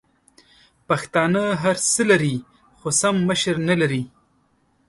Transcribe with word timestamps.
پښتانه 0.87 1.43
هرڅه 1.63 2.01
لري 2.11 2.35
خو 2.79 2.89
سم 3.01 3.15
مشر 3.29 3.55
نلري! 3.69 4.03